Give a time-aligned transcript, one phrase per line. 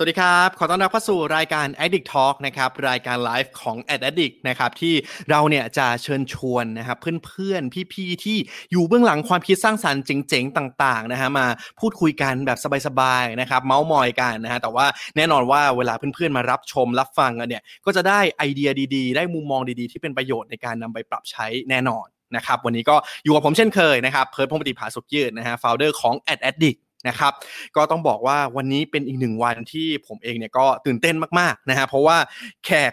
[0.00, 4.94] สวัสดีครับ ขอต้อนรับเข้าสู่รายการ Addict Talk นะครับ รายการไลฟ์ของ Ad Addict นะครับ ที่
[5.30, 8.38] เราเนี่ยจะเชิญชวนนะครับเพื่อนๆ พี่ๆ ที่
[8.72, 11.46] อยู่เบื้องหลังความคิดสร้างสรรค์เจ๋งๆ ต่างๆ นะฮะ มา
[11.80, 27.32] พูดคุยกันแบบสบายๆ นะครับ เมาส์มอยกันนะฮะ แต่ว่าแน่นอนว่าเวลาเพื่อนๆ มารับชมรับฟังกันเนี่ย ก็จะได้ไอเดียดีๆ ได้มุมมองดีๆ ที่เป็นประโยชน์ในการนำไปปรับใช้แน่นอนนะครับ วันนี้ก็อยู่กับผมเช่นเคยนะครับ เพิร์ดพงศ์ปฏิภาสุขยืดนะฮะ founder ของ Ad Addict นะครับ
[27.76, 32.16] ก็ต้องบอกว่าวันนี้เป็นอีกหนึ่งวันที่ผมเองเนี่ยก็ตื่นเต้นมากๆนะฮะเพราะว่า
[32.64, 32.92] แขก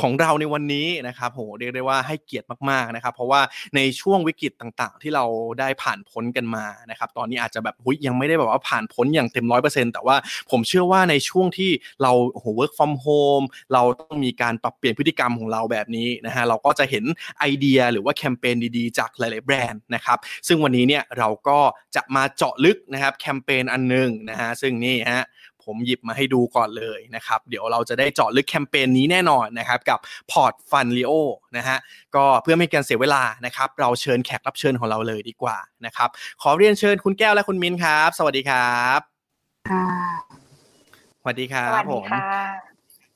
[0.00, 3.40] ของเราในวันนี้นะครับโหเรียกได้ว่าให้เกียรติมากๆนะครับ เพราะว่า
[3.76, 5.24] ในช่วงวิกฤตต่างๆ ที่เรา
[5.60, 10.16] ได้ผ่านพ้นกันมานะครับ ตอนนี้อาจจะแบบหุยยังไม่ได้แบบว่าผ่านพ้นอย่างเต็มร้อยเปอร์เซ็นต์แต่ว่า
[10.50, 11.70] ผมเชื่อว่าในช่วงที่
[12.02, 17.04] เราโห work from home เราต้องมีการปรับเปลี่ยนพฤติกรรมของเราแบบนี้นะฮะเราก็จะเห็น
[17.38, 21.58] ไอเดียหรือว่าแคมเปญดีๆ จากหลายๆแบรนด์นะครับ ซึ่งวันนี้เนี่ยเราก็
[21.96, 25.24] จะมาเจาะลึกนะครับแคมเปญอันหนึงนะฮะซึ่งนี่ฮะ
[25.70, 29.98] ผมหยิบมาให้ดูก่อนเลยนะครับ เดี๋ยวเราจะได้เจาะลึกแคมเปญนี้แน่นอนนะครับกับ
[30.30, 31.14] Port Fun Leo
[31.56, 31.78] นะฮะ
[32.16, 36.08] ก็เพื่อไม่ให้การเสียเวลานะครับ เราเชิญแขกรับเชิญของเราเลยดีกว่านะครับ
[36.42, 39.00] ขอเรียนเชิญคุณแก้วและคุณมิ้นครับ สวัสดีครับ
[39.70, 39.86] ค่ะ
[41.20, 42.24] สวัสดีครัสวับสผดีมค่ะ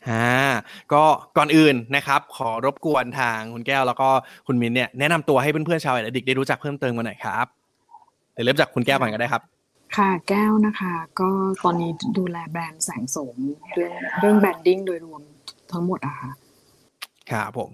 [0.09, 0.53] อ่า
[0.93, 1.05] ก็
[1.37, 4.09] ก่อนอื่นนะครับ ขอรบกวนทางคุณแก้วแล้วก็
[4.47, 7.47] คุณมิ้นเนี่ยแนะนำตัวให้เพื่อนๆชาวแอดดิกได้รู้จักเพิ่มเติมกันหน่อยครับ
[8.33, 9.43] เดี๋ยวเริ่มจากคุณแก้วก่อนก็ได้ครับ
[9.97, 11.31] ค่ะแก้วนะคะ ก็
[11.65, 13.37] ตอนนี้ดูแลแบรนด์แสงโสม
[13.73, 15.23] เรื่องเรื่อง branding โดยรวม
[15.73, 16.31] ทั้งหมดอะค่ะ
[17.31, 17.71] ครับผม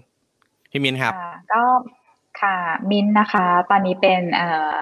[0.71, 1.63] พี่มิ้นครับค่ะก็
[2.41, 2.55] ค่ะ
[2.91, 4.75] มินนะคะ ตอนนี้เป็นเอ่อ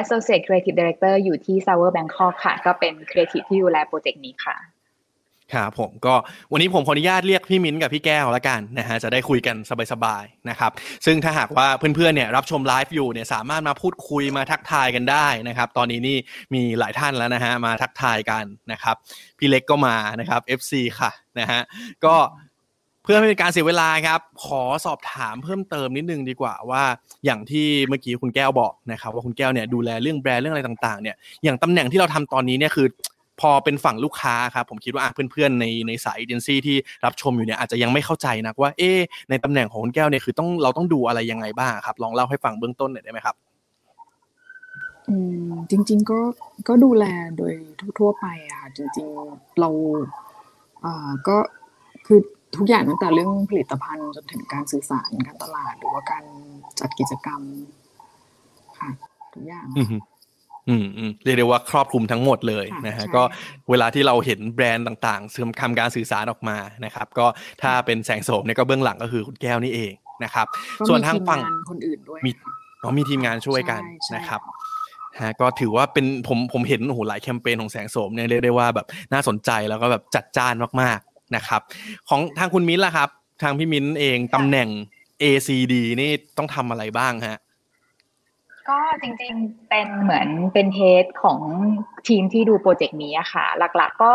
[0.00, 4.56] associate creative director อยู่ที่ Sour Bangkok ค่ะ ก็เป็น creative ที่ดูแลโปรเจกต์นี้ค่ะ
[5.54, 6.14] ครับผมก็
[6.52, 9.56] วันนี้ผมขออนุญาตเรียกพี่มิ้นกับพี่แก้วแล้วกันนะฮะจะได้คุยกัน
[9.92, 10.72] สบายๆนะครับ
[11.06, 16.16] ซึ่งถ้าหากว่าเพื่อนๆเนี่ยรับชมไลฟ์อยู่เนี่ยสามารถมาพูดคุยมาทักทายกันได้นะครับตอนนี้นี่
[16.54, 18.96] มีหลายท่านแล้วนะฮะมาทักทายกันนะครับ
[19.38, 21.60] พี่เล็กก็มานะครับ FC ค่ะนะฮะ
[22.04, 22.16] ก็
[23.04, 26.82] เพื่อไม่เป็นการเสียเวลาครับขอสอบถามเพิ่มเติมนิดนึงดีกว่าว่า
[27.24, 32.86] อย่างที่เมื่อกี้คุณแก้วบอกนะครับว่าคุณแก้วเนี่ยดูแลเรื่องแบรนด์เรื่องอะไรต่างๆเนี่ยอย่างตำแหน่งที่เราทำตอนนี้เนี่ยคือ
[33.40, 38.98] พอเป็นฝั่งลูกค้าครับผมคิดว่าอะเพื่อนๆในในสายเอเจนซี่ที่รับชมอยู่เนี่ยอาจจะยังไม่เข้าใจนะว่าเอ๊ะ
[39.30, 43.36] ในตำแหน่งของคุณแก้วเนี่ยคือต้องเราต้องดูอะไรยังไงบ้างครับ ลองเล่าให้ฟังเบื้องต้นหน่อยได้ไหมครับ
[45.08, 45.14] อื
[45.48, 46.20] มจริง ๆ ก็
[46.68, 47.04] ก็ดูแล
[47.36, 47.52] โดย
[47.98, 49.70] ทั่วๆไปอะค่ะจริง ๆเรา
[50.84, 51.36] อ่าก็
[52.06, 52.18] คือ
[52.56, 56.24] ทุกอย่างตั้งแต่เรื่องผลิตภัณฑ์จนถึงการสื่อสารการตลาดหรือว่าการ
[56.80, 57.42] จัดกิจกรรม
[58.78, 58.90] ค่ะ
[59.34, 59.66] ทุกอย่าง
[60.68, 67.26] อืมอืมอืมเรียกได้ว่าครอบคลุมทั้งหมดเลยค่ะนะฮะใช่ก็ค่ะเวลาที่เราเห็นแบรนด์ต่างๆซึ่งทำการสื่อสารออกมานะครับ ก็
[67.62, 69.92] ถ้าเป็นแสงโสมเนี่ยก็เบื้องหลังก็คือคุณแก้วนี่เอง
[70.24, 70.46] นะครับ
[70.80, 72.52] ก็ส่วนมีทางทีมฝั่งงานคนอื่นด้วยมีค่ะ
[72.82, 74.40] อ๋อมีทีมงานช่วยกันใช่ใช่นะครับ
[75.20, 81.60] ฮะก็ถือว่าเป็นผมผมเห็นโอ้โหหลายแคมเปญของแสงโสมเนี่ยเรียกได้ว่าแบบน่าสนใจแล้วก็แบบจัดจ้านมากๆนะครับ
[82.08, 83.08] ของทางคุณมิ้นท์ล่ะครับ
[83.42, 84.68] ทางพี่มิ้นท์เองตำแหน่ง
[85.22, 87.38] ACD นี่ต้องทำอะไรบ้างฮะ
[88.68, 91.40] ก็จริงๆ เป็นเหมือนเป็นเฮดของ
[92.08, 93.46] ทีมที่ดูโปรเจกต์นี้อะค่ะ
[93.76, 94.14] หลักๆก็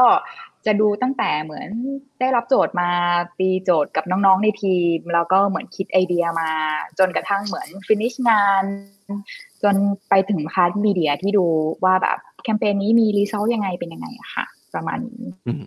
[0.65, 1.69] จะดูตั้งแต่เหมือน
[2.19, 2.89] ได้รับโจทย์มา
[3.39, 6.51] ตีโจทย์กับน้องๆในทีม แล้วก็เหมือนคิดไอเดียมา
[6.99, 8.63] จนกระทั่งเหมือน finish งาน
[9.63, 9.75] จน
[10.09, 11.45] ไปถึง part media ที่ดู
[11.83, 15.63] ว่าแบบแคมเปญนี้มี result ยังไงเป็นยังไงอะค่ะ ประมาณนี้อืม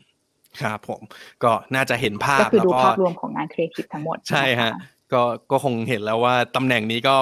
[0.60, 1.00] ครับผม
[1.44, 4.72] ก็น่าจะเห็นภาพก็คือดูภาพรวมของงานครีเอทีฟทั้งหมด ใช่ฮะ
[5.12, 7.14] ก็ก็คงเห็นแล้วว่าตำแหน่งนี้ก็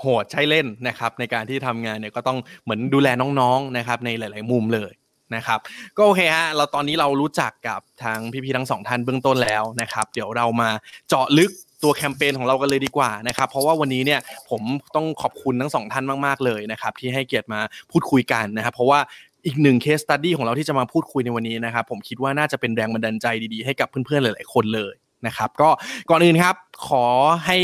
[0.00, 3.08] โหดใช่เล่นนะครับในการที่ทำงานเนี่ยก็ต้องเหมือนดูแล
[3.40, 4.92] น้องๆนะครับในหลาย ๆ มุมเลย
[5.36, 5.58] นะครับ
[5.96, 10.70] ก็โอเคฮะเราตอนนี้เรารู้จักกับทางพี่ๆทั้งสองท่านเบื้องต้นแล้วนะครับ เดี๋ยวเรามา
[11.08, 11.50] เจาะลึก
[11.82, 14.62] ตัวแคมเปญของเรากันเลยดีกว่านะครับ เพราะว่าวันนี้เนี่ยผม
[14.94, 19.00] ต้องขอบคุณทั้งสองท่านมากๆเลยนะครับ ที่ให้เกียรติมาพูดคุยกันนะครับ เพราะว่า
[19.46, 24.94] อีกหนึ่งเคสตัดดี้ของเราที่จะมาพูดคุยในวันนี้นะครับ ผมคิดว่าน่าจะเป็นแรงบันดาลใจดีๆให้กับเพื่อนๆหลาย ๆ คนเลย
[25.26, 25.68] นะครับ ก็
[26.10, 26.54] ก่อนอื่นครับ
[26.88, 27.04] ขอ
[27.46, 27.58] ให้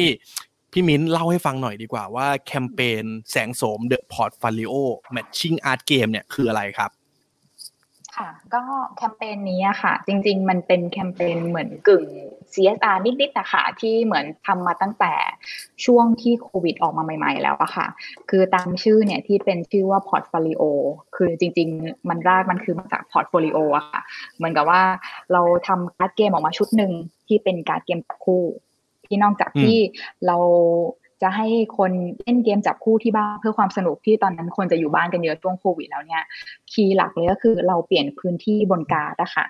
[0.79, 4.73] พี่มิ้นเล่าให้ฟังหน่อยดีกว่าว่าแคมเปญแสงโสม The Portfolio
[5.15, 6.91] Matching Art Game เนี่ยคืออะไรครับ
[8.17, 8.63] ค่ะ ก็
[8.97, 12.05] แคมเปญนี้ค่ะ จริง ๆ มันเป็นแคมเปญเหมือนกึ่ง
[12.53, 15.15] CSR นิดๆนะคะที่เหมือนทำมาตั้งแต่
[15.85, 17.87] ช่วงที่โควิดออกมาใหม่ ๆ แล้วอะค่ะ
[18.31, 20.63] คือตามชื่อเนี่ยที่เป็นชื่อว่า Portfolio
[21.17, 24.03] คือจริง ๆ มันรากมันคือมาจาก Portfolio อะค่ะ
[24.37, 24.83] เหมือนกับว่า
[25.33, 26.93] เราทำการ์ดเกมออกมาชุดหนึ่ง
[27.29, 28.45] ที่เป็นการ์ดเกมคู่
[29.07, 29.79] ที่นอกจากอืมที่
[30.27, 30.37] เรา
[31.23, 31.49] จะให้
[31.79, 36.23] คนเล่นเกมจับคู่ที่บ้านเพื่อความสนุกที่ตอนนั้นคนจะอยู่บ้านกันเยอะช่วงโควิดแล้วเนี่ย
[36.73, 39.45] key หลักเลยก็คือเราเปลี่ยนพื้นที่บนการ์ดนะคะ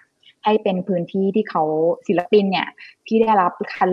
[0.45, 1.63] ให้เป็นพื้นที่ที่เขา
[2.07, 2.69] ศิลปินเนี่ย
[3.07, 3.89] ที่ได้รับคัด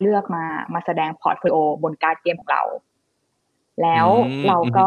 [0.00, 0.44] เลือกมา
[0.74, 2.64] มาแสดง portfolio บนการ์ดเกมของเรา
[3.82, 4.08] แล้ว
[4.48, 4.86] เราก็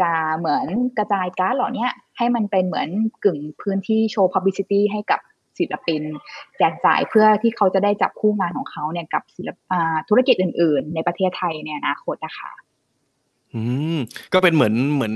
[0.00, 0.66] จะเหมือน
[0.98, 2.88] กระจายการ์ดเหล่านี้ให้มันเป็นเหมือน
[3.24, 5.20] กึ่งพื้นที่โชว์ publicity ให้กับ
[5.58, 6.02] ศิลปิน
[6.58, 9.72] แจกจ่ายเพื่อที่เขาจะได้จับคู่งานของเขาเนี่ยกับศิลป
[10.08, 12.52] ธุรกิจอื่น ๆ ในประเทศไทยในอนาคตนะคะ
[13.54, 13.62] อื
[13.96, 13.98] ม
[14.32, 15.14] ก็เป็นเหมือนเหมือน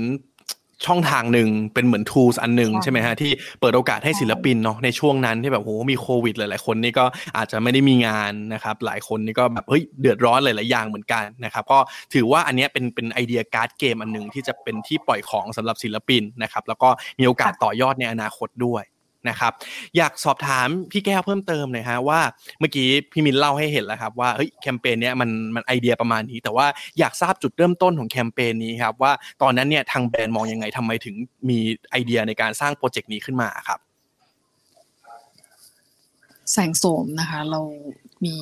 [0.87, 7.05] ช่องทางหนึ่งเป็นเหมือน tools อันหนึ่งใช่ไหมฮะที่เปิดโอกาสให้ศิลปินเนาะในช่วงนั้นที่แบบโหมีโควิดหลาย ๆ คนนี่ก็
[7.37, 11.79] อาจจะไม่ได้มีงานนะครับ หลายคนนี่ก็แบบเฮ้ยเดือดร้อนหลาย ๆ อย่างเหมือนกันนะครับก็
[12.13, 16.89] ถือว่าอันนี้เป็นเป็นไอเดียการ์ดเกมอันหนึ่งที่จะเป็นที่ปล่อยของสำหรับศิลปินนะครับแล้วก็
[17.19, 18.83] มีโอกาสต่อยอดในอนาคตด้วย
[19.29, 19.53] นะครับ
[19.97, 22.19] อยากสอบถามพี่แก้วเพิ่มเติมหน่อยฮะว่า
[22.59, 26.67] เมื่อกี้พี่มินเล่าให้เห็นแล้วครับว่าเฮ้ยแคมเปญเนี้ยมันมันไอเดียประมาณนี้ แต่ว่า
[26.99, 31.15] อยากทราบจุดเริ่มต้นของแคมเปญนี้ครับว่าตอนนั้นเนี่ยทางแบรนด์มองยังไงทำไมถึง
[31.49, 31.59] มี
[31.91, 33.79] ไอเดียในการสร้างโปรเจกต์นี้ขึ้นมาครับ
[36.51, 37.61] แสงโสมนะคะ เรา
[38.25, 38.35] มี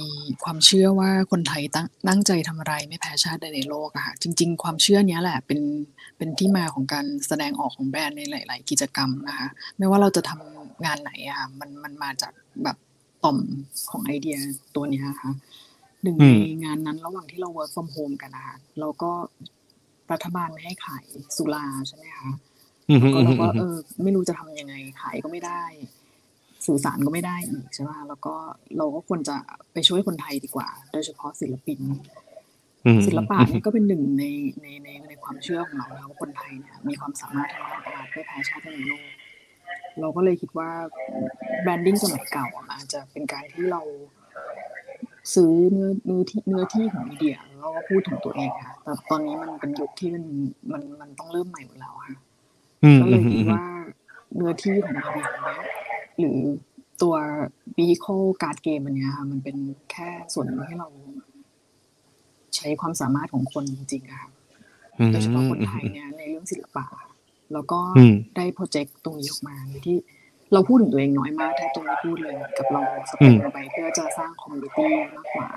[0.44, 5.60] ความเชื่อว่าคนไทยตั้งตั้งใจทำอะไรไม่แพ้ชาติใดในโลกอะค่ะจริง ๆ ความเชื่อนี้แหละเป็น
[6.18, 9.48] เป็นที่มาของการแสดงออกของแบรนด์ในหลาย ๆ กิจกรรมนะคะ
[9.78, 12.34] ไม่ว่าเราจะทำงานไหนอะค่ะมันมันมาจาก
[12.64, 12.78] แบบ
[13.24, 13.38] ต่อม
[13.90, 14.38] ของไอเดีย
[14.76, 15.32] ตัวนี้ค่ะ
[16.04, 19.12] หนึ่งในงานนั้นระหว่างที่เรา work from home กันนะคะเราก็
[20.12, 21.06] รัฐบาลไม่ให้ขาย
[21.38, 22.30] สุราใช่ไหมคะ
[23.14, 25.64] ก็เราก็เออไม่รู้จะทำยังไงขายก็ไม่ได้
[26.70, 28.34] สื่อสารก็ไม่ได้อีกใช่ไหมแล้วก็
[28.78, 29.36] เราก็ควรจะ
[29.74, 31.80] ไปช่วยคนไทยดีกว่า โดยเฉพาะศิลปิน
[33.08, 34.24] ศิลปะนี่ก็เป็นหนึ่งใน
[34.62, 39.04] ในในในความเชื่อของเราว่าคนไทยเนี่ยมีความสามารถทางด้านอาร์ตไม่แพ้ชาติในโลก
[40.00, 40.70] เราก็เลยคิดว่า
[41.62, 43.82] แบรนดิ้งสมัยเก่าอาจจะเป็นการที่เรา
[45.34, 50.24] ซื้อเนื้อเนื้อที่เนื้อที่ของมีเดียแล้วก็พูดถึงตัวเองค่ะ แต่ตอนนี้มันเป็นยุคที่มัน
[50.72, 52.16] มันมันต้องเริ่มใหม่หมดแล้วค่ะ
[53.02, 53.64] ก็เลยคิดว่า
[54.36, 55.58] เนื้อที่ของมีเดียเนี้ย
[56.20, 56.40] หรือ
[57.02, 57.16] ตัว
[57.78, 59.58] vehicle card game อันนี้ค่ะมันเป็น
[59.92, 60.90] แค่ส่วนหนึ่งให้เรา
[62.56, 64.26] ใช้ความสามารถของคนจริงๆค่ะ
[65.12, 66.86] โดยเฉพาะคนไทยเนี่ยในเรื่องศิลปะ
[67.54, 67.80] แล้วก็
[68.38, 69.56] ได้โปรเจกต์ตรงนี้ออกมา
[69.86, 69.98] ที่
[70.54, 72.82] เราพูดถึงตัวเองน้อยมากแทบจะไม่พูดเลยกับเรา
[73.12, 75.50] spend ไปเพื่อจะสร้าง community มากกว่า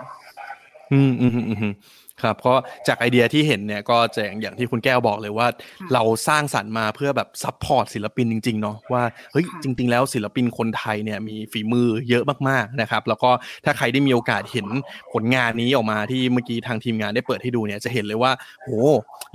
[0.93, 1.75] อืมอืมอืม
[2.23, 2.59] ครับเพราะ
[2.89, 5.47] จากไอเดียที่เห็นเนี่ยก็จะอย่างที่คุณแก้วบอกเลยว่า
[5.95, 9.03] เราสร้างสรรค์มาเพื่อแบบ support ศิลปินจริงๆเนาะว่า
[9.33, 13.31] เฮ้ยจริง ๆ แล้วศิลปินคนไทยเนี่ยมีฝีมือเยอะมากๆนะครับแล้วก็
[13.65, 14.67] ถ้าใครได้มีโอกาสเห็น
[15.13, 18.33] ผลงานนี้ออกมาที่เมื่อกี้ทางทีมงานได้เปิดให้ดูเนี่ยจะเห็นเลยว่า
[18.65, 18.69] โห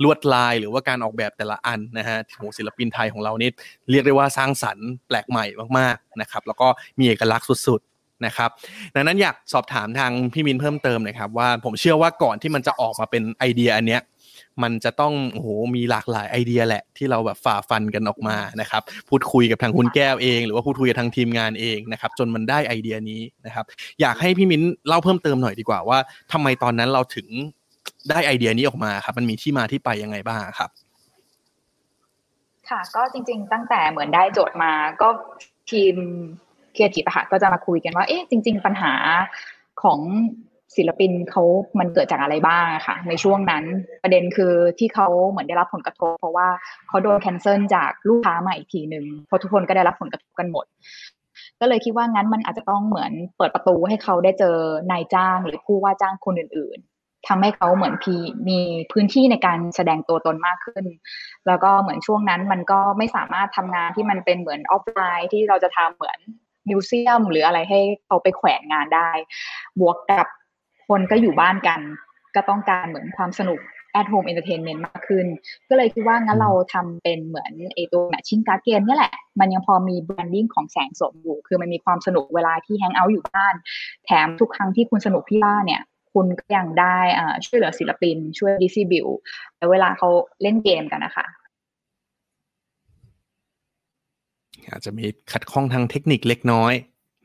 [0.02, 3.50] ลวดลายหรือว่าการออกแบบแต่ละอันนะฮะโหศิลปินไทยของเรานี่
[3.90, 5.44] เรียกได้ว่าสร้างสรรค์แปลกใหม่
[5.78, 6.68] มากๆนะครับแล้วก็
[6.98, 7.80] มีเอกลักษณ์สุด
[8.26, 8.50] นะครับ
[8.94, 14.02] ดังนั้นอยากสอบถามทางพี่มินเพิ่มเติมนะครับว่าผมเชื่อว่าก่อนที่มันจะออกมาเป็นไอเดียอันเนี้ย
[14.62, 23.64] มันจะต้องโอ้โหมีหลากหลายไอเดียแหละที่เราแบบฝ่าฟันกันออกมานะครับ พูดคุยกับทางคุณแก้วเอง หรือว่าพูดคุยกับทางทีมงานเองนะครับ จนมันได้ไอเดียนี้นะครับ
[24.00, 25.98] อยากให้พี่มิ้นเล่าเพิ่มเติมหน่อยดีกว่าว่า
[26.32, 27.28] ทำไมตอนนั้นเราถึง
[28.10, 30.70] ได้ไอเดียนี้ออกมาครับ มันมีที่มาที่ไปยังไงบ้างครับ
[32.70, 35.08] ค่ะ ก็จริง ๆ ตั้งแต่เหมือนได้โจทย์มาก็
[35.70, 35.94] ทีม
[36.74, 38.92] ครีเอทีฟอะค่ะก็จะมาคุยกันว่าเอ๊ะจริง ๆ ปัญหา
[39.82, 40.00] ของ
[40.76, 41.42] ศิลปินเขา
[41.78, 43.64] มันเกิดจากอะไรบ้างค่ะ ในช่วงนั้น
[44.02, 46.48] ประเด็นคือที่เขาเหมือนได้รับผลกระทบ เพราะว่า
[46.88, 50.66] เขาโดน cancel จากลูกค้ามาอีกทีหนึ่งเพราะทุกคนก็ได้รับผลกระทบกันหมด
[51.60, 54.56] ก็เลยคิดว่างั้นมันอาจจะต้องเหมือนเปิดประตูให้เขาได้เจอ
[54.90, 58.14] นายจ้าง หรือผู้ว่าจ้างคนอื่นๆทำให้เขาเหมือนพี
[58.48, 58.60] มี
[58.92, 60.84] พื้นที่ในการแสดงตัวตนมากขึ้น
[61.46, 66.18] แล้วก็เหมือนช่วงนั้นมันก็ไม่สามารถทำงานที่มันเป็นเหมือนออฟไลน์ที่เราจะทำเหมือน
[66.68, 69.10] มิวเซียมหรืออะไรให้เขาไปแขวนงานได้
[69.80, 70.26] บวกกับ
[70.88, 71.80] คนก็อยู่บ้านกัน
[72.34, 73.60] ก็ต้องการเหมือนความสนุก
[73.98, 75.26] at home entertainment มากขึ้น
[75.68, 83.54] ก็เลยคิดว่างั้นเราทำเป็นเหมือนไอตัว matching card game นี่แหละ มันยังพอมี branding ของแสงโสมอยู่ คือมันมีความสนุกเวลาที่ hang out อยู่บ้าน
[84.04, 85.82] แถมทุกครั้งที่คุณสนุกที่บ้านเนี่ย
[86.14, 86.98] คุณก็ยังได้
[87.46, 89.06] ช่วยเหลือศิลปิน ช่วย distribute
[89.70, 90.08] เวลาเขา
[90.42, 91.26] เล่นเกมกันนะคะ
[94.72, 96.74] อาจจะมีขัดข้องทางเทคนิคเล็กน้อย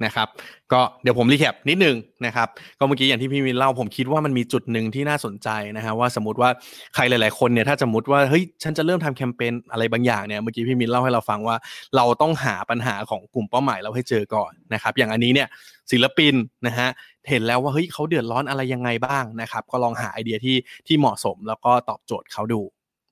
[0.05, 0.27] นะครับ
[0.73, 1.95] ก็เดี๋ยวผม recap นิดนึง
[2.25, 2.47] นะครับ
[2.79, 6.49] ก็เมื่อกี้อย่างที่พี่มินเล่าผมคิดว่ามันมีจุดหนึ่งที่น่าสนใจนะฮะว่าสมมติว่า
[6.95, 11.55] ใครหลาย ๆ คนเนี่ยถ้าสมมติว่าเฮ้ยฉันจะเริ่มทำแคมเปญอะไรบางอย่างเนี่ยเมื่อกี้พี่มินเล่าให้เราฟังว่า
[11.95, 15.47] เราต้องหาปัญหาของกลุ่มเป้าหมายเราให้เจอก่อนนะครับอย่างอันนี้เนี่ย
[15.91, 16.33] ศิลปิน
[16.67, 16.87] นะฮะ
[17.29, 20.57] เห็นแล้วว่าเฮ้ยเขาเดือดร้อนอะไรยังไงบ้างนะครับก็ลองหาไอเดียที่
[20.87, 22.61] ที่เหมาะสมแล้วก็ตอบโจทย์เขาดู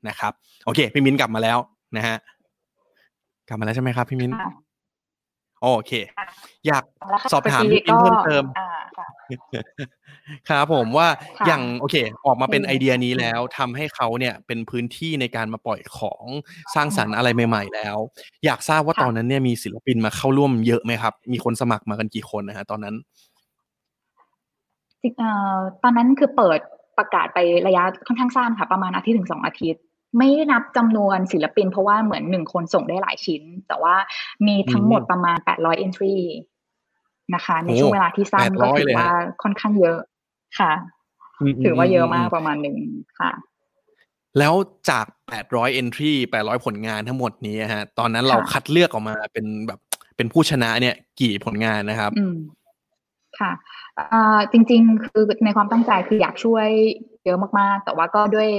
[0.07, 0.31] นะครับ
[0.65, 1.57] โอเคพี่มินกลับมาแล้ว
[1.97, 2.15] นะฮะ
[3.47, 4.31] กลับมาแล้วใช่ไหมครับพี่มิ้น
[5.61, 5.93] โอเค
[6.67, 6.83] อยาก
[7.31, 8.43] สอบถามพี่มิ้นเพิ่มเติม
[10.49, 11.07] ครับผมว่า
[11.39, 11.95] ค่ะอย่างโอเค
[12.25, 16.25] ออกมาเป็นอืมไอเดียนี้แล้วทำให้เขาเนี่ยเป็นพื้นที่ในการมาปล่อยของ
[16.75, 17.97] สร้างสรรค์อะไรใหม่ ๆ แล้ว
[18.45, 22.95] อยากทราบว่าค่ะตอนนั้นเนี่ยมีศิลปินมาเข้าร่วมเยอะไหมครับ มีคนสมัครมากันกี่คนนะฮะตอนนั้น
[25.01, 26.59] จริงเอ่อตอนนั้นคือเปิด
[26.97, 29.81] ประกาศไประยะค่อนข้างสั้นค่ะ ประมาณอาทิตย์ถึงสองอาทิตย์
[30.17, 33.95] ไม่ได้นับจำนวนศิลปิน เพราะว่าเหมือนหนึ่งคนส่งได้หลายชิ้น แต่ว่า
[34.47, 36.15] มีทั้งหมดอืมประมาณแปดร้อย entry
[37.35, 39.11] นะคะ ในโอ้ช่วงเวลาที่สั้นก็800ถือเลยฮะว่า
[39.43, 39.99] ค่อนข้างเยอะ
[40.59, 40.71] ค่ะ
[41.63, 42.77] ถือว่าเยอะมากประมาณหนึ่ง
[43.19, 43.31] ค่ะ
[44.39, 44.53] แล้ว
[44.89, 45.05] จาก
[45.43, 49.79] 800 entry 800 ผลงานทั้งหมดนี้ฮะ ตอนนั้นเราค่ะคัดเลือกออกมาเป็นแบบ
[50.17, 52.35] เป็นผู้ชนะเนี่ย กี่ผลงานนะครับอืม
[53.39, 53.51] ค่ะ
[54.13, 56.67] อ่าจริงๆ คือในความตั้งใจคืออยากช่วย
[57.25, 58.49] เยอะมากๆ แต่ว่าก็ด้วย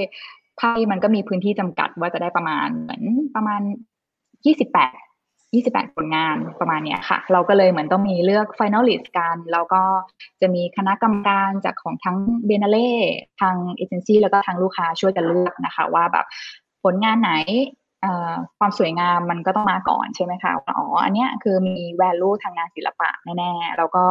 [0.57, 3.03] ไพ่มันก็มีพื้นที่จำกัดว่าจะได้ประมาณเหมือน
[3.35, 3.61] ประมาณ
[4.45, 4.95] ยี่สิบแปด
[5.55, 9.83] ยี่สิบแปดผลงานประมาณเนี้ยค่ะ เราก็เลยเหมือนต้องมีเลือก finalist กัน แล้วก็
[10.41, 12.91] จะมีคณะกรรมการจากของทั้งเบนเล่
[13.41, 16.25] ทางเอเจนซี่แล้วก็ทางลูกค้าช่วยกันเลือกนะคะ ว่าแบบ
[16.83, 17.33] ผลงานไหน
[18.59, 24.05] ความสวยงามมันก็ต้องมาก่อนใช่ไหมคะว่าอ๋ออันเนี้ยคือมี value ทางงานศิลปะแน่ๆแล้วก็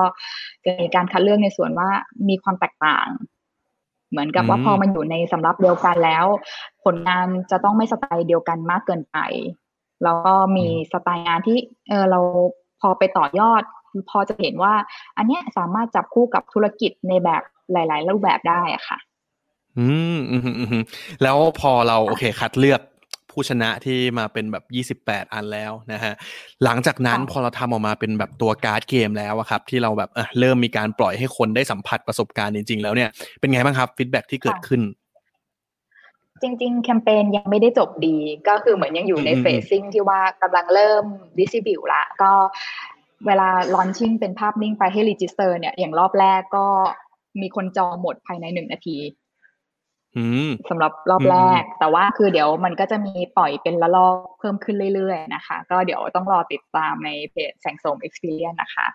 [0.65, 1.89] จะมีการคัดเลือกในส่วนว่า
[2.29, 3.09] มีความแตกต่าง
[4.12, 6.25] เหมือนกับว่าอืมพอมันอยู่ในสำรับเดียวกันแล้ว
[6.85, 9.19] ผลงานจะต้องไม่สไตล์เดียวกันมากเกินไป
[10.04, 12.21] แล้วก็มีสไตล์งานที่เออเรา
[12.81, 13.62] พอไปต่อยอด
[14.11, 14.75] พอจะเห็นว่า
[15.16, 17.42] อันเนี้ยสามารถจับคู่กับธุรกิจในแบบ
[17.73, 18.99] หลาย ๆ รูปแบบได้อะค่ะ
[19.78, 20.85] อืมอืมอืมอืม
[21.23, 22.81] แล้วพอเราโอเค คัดเลือก
[23.33, 24.57] ผู้ชนะที่มาเป็นแบ
[24.97, 26.12] บ 28 อันแล้วนะฮะ
[26.65, 33.11] หลังจากนั้นค่ะพอเราทำออกมาเป็นแบบตัวการ์ดเกมแล้วอะครับ ที่เราแบบเออเริ่มมีการปล่อยให้คนได้สัมผัสประสบการณ์จริง ๆ แล้วเนี่ย
[33.41, 34.83] เป็นไงบ้างครับฟีดแบ็ที่เกิดขึ้น
[36.43, 38.17] จริง ๆ แคมเปญยังไม่ได้จบดี
[38.49, 41.05] ก็คือเหมือนยังอยู่ในอืม phase ซึ่งที่ว่ากำลังเริ่ม
[41.38, 42.33] distribute ละก็
[43.27, 46.67] เวลา launching เป็นภาพนิ่งไปให้ register เนี่ยอย่างรอบแรกก็
[47.41, 49.22] มีคนจองหมดภายในหนึ่งนาทีอืม
[50.71, 58.88] สำหรับรอบแรก แต่ว่าคือเดี๋ยวมันก็จะมีปล่อยเป็นระลอกเพิ่มขึ้นเรื่อยๆนะคะ ก็เดี๋ยวต้องรอติดตามในเพจแสงโสม Experience นะคะ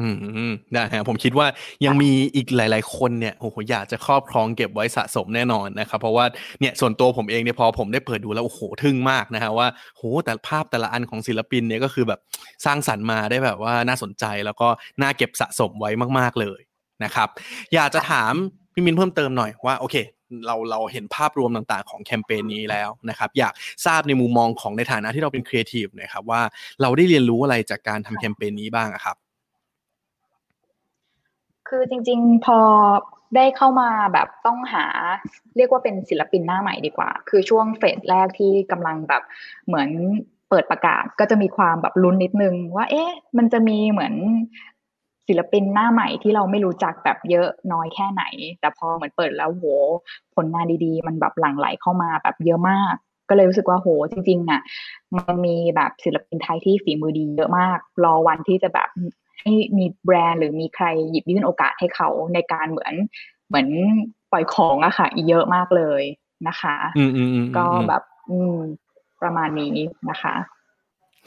[0.00, 0.08] อื
[0.50, 1.46] มได้ฮะผมคิดว่า
[1.84, 6.24] ยังมีอีกหลาย ๆ คนเนี่ยโอ้โหอยากจะครอบครองเก็บไว้สะสมแน่นอนนะครับ เพราะว่า
[6.60, 12.20] เนี่ยส่วนตัวผมเองเนี่ยพอผมได้เปิดดูแล้วโอ้โหทึ่งมากนะฮะว่าโหแต่ภาพแต่ละอันของศิลปินเนี่ยก็คือแบบ
[12.64, 14.68] สร้างสรรค์มาได้แบบว่าน่าสนใจแล้วก็
[15.02, 16.60] น่าเก็บสะสมไว้มาก ๆ เลย
[17.04, 17.28] นะครับ
[17.74, 18.34] อยากจะถาม
[18.78, 19.96] พี่มินเพิ่มเติมหน่อยว่าโอเค
[20.46, 23.52] เราเราเห็นภาพรวมต่างๆ ของแคมเปญนี้แล้วนะครับ อยาก
[23.86, 26.42] ทราบในมุมมองของในฐานะที่เราเป็นครีเอทีฟนะครับว่า
[26.82, 29.16] เราได้เรียนรู้อะไรจากการทำแคมเปญนี้บ้างครับ
[31.68, 32.58] คือจริง ๆ พอ
[33.36, 34.86] ได้เข้ามาแบบต้องหา
[35.56, 39.22] เรียกว่าเป็นศิลปินหน้าใหม่ดีกว่า คือช่วงเฟสแรกที่กำลังแบบ
[39.66, 39.88] เหมือน
[40.48, 44.14] เปิดประกาศก็จะมีความแบบลุ้นนิดนึงว่า เอ๊ะ มันจะมีเหมือน
[45.28, 48.24] ศิลปินหน้าใหม่ที่เราไม่รู้จักแบบเยอะน้อยแค่ไหน
[48.60, 49.64] แต่พอเหมือนเปิดแล้วโห
[50.34, 52.94] ผลงานดีๆ มันแบบหลั่งไหลเข้ามาแบบเยอะมาก
[53.28, 54.60] ก็เลยรู้สึกว่าโหจริงๆอะ
[55.16, 58.88] มันมีแบบศิลปินไทยที่ฝีมือดีเยอะมาก รอวันที่จะแบบ
[59.42, 62.94] ให้มีแบรนด์หรือมีใครหยิบยื่นโอกาสให้เขาในการเหมือน
[63.48, 63.68] เหมือน
[64.32, 66.02] ปล่อยของอะค่ะเยอะมากเลย
[66.48, 68.56] นะคะอืมอืมอืมก็อืมแบบ อืม
[69.22, 69.76] ประมาณนี้
[70.10, 70.34] นะคะ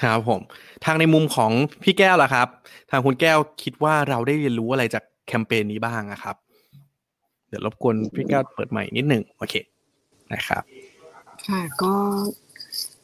[0.03, 0.41] ครับผม
[0.85, 1.51] ทางในมุมของ
[1.83, 2.47] พี่แก้วล่ะครับ
[2.91, 6.35] ทางคุณแก้วคิดว่าเราได้เรียนรู้อะไรจากแคมเปญนี้บ้างอะครับ
[7.49, 9.55] เดี๋ยวรบกวนพี่แก้วเปิดใหม่นิดหนึ่งโอเค
[10.33, 10.63] นะครับ
[11.47, 11.93] ค่ะก็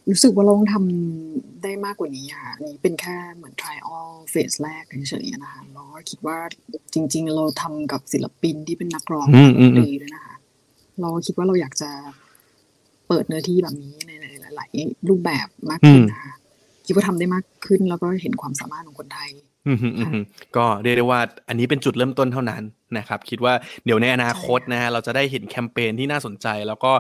[0.10, 3.90] รู้สึกว่าเราต้องทำได้มากกว่านี้ค่ะอันนี้เป็นแค่เหมือน trial
[4.34, 6.38] phase แรกเฉยๆนะคะเราก็คิดว่า
[6.94, 10.36] จริง ๆ เราทำกับศิลปินที่เป็นนักร้องอืมอืมอืมดีด้วยนะคะ
[11.00, 11.90] เราก็คิดว่าเราอยากจะ
[13.08, 14.12] เปิดเนื้อที่แบบนี้ใน
[14.56, 16.34] หลาย ๆ รูปแบบมากขึ้นนะคะ
[16.86, 19.30] คิดว่าทำได้มากขึ้น แล้วก็เห็นความสามารถของคนไทย
[19.68, 20.20] อืมฮึอืมฮึ
[20.58, 22.64] ก็เรียกได้ว่าอันนี้เป็นจุดเริ่มต้นเท่านั้น
[22.98, 23.54] นะครับ คิดว่า
[23.86, 26.92] เดี๋ยวในอนาคตนะฮะเราจะได้เห็นแคมเปญที่น่าสนใจแล้วก็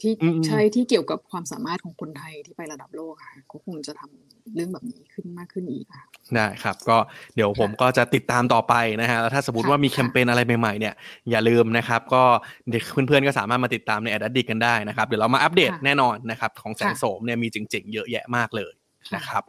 [0.00, 6.96] ที่อืมอืมใช่ที่เกี่ยวกับความสามารถของคนไทยที่ไประดับโลกอะค่ะก็คงจะทำเรื่องแบบนี้ขึ้นมากขึ้นอีกค่ะได้ครับ ก็
[7.34, 10.94] เดี๋ยวผมก็จะติดตามต่อไปนะฮะแล้วถ้าสมมติค่ะว่ามีแคมเปญอะไรใหม่ๆเนี่ย
[11.30, 12.24] อย่าลืมนะครับ ก็
[12.70, 18.83] เด็กเพื่อนๆก็สามารถมาติดตามในแอดดิกกันได้นะครับ เดี๋ยวเรามาอัปเดตค่ะแน่นอนนะครับ ของแสงค่ะโสมเนี่ยมีเจ๋งๆเยอะแยะมากเลยค่ะ
[19.16, 19.42] นะครับ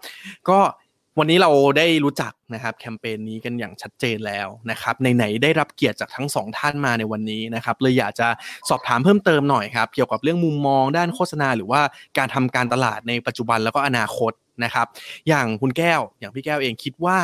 [0.50, 0.60] ก็
[1.20, 8.28] วันนี้เราได้รู้จักนะครับแคมเปญนี้กันอย่างชัดเจนแล้วนะครับไหนๆได้รับเกียรติจากทั้งสองท่านมาในวันนี้นะครับเลยอยากจะ
[8.70, 11.82] สอบถามเพิ่มเติมหน่อยครับเกี่ยวกับเรื่องมุมมองด้านโฆษณา หรือว่า
[12.18, 14.32] การทำการตลาดในปัจจุบันแล้วก็อนาคต
[14.64, 14.88] นะครับ
[15.28, 17.18] อย่างคุณแก้วอย่างพี่แก้วเองคิดว่า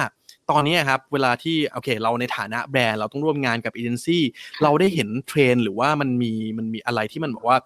[0.51, 4.23] ตอนนี้ครับเวลาที่โอเค เราในฐานะแบรนด์เราต้องร่วมงานกับเอเจนซี่
[4.63, 7.57] เราได้เห็นเทรนหรือว่ามันมีมันมีอะไรที่มันบอกว่า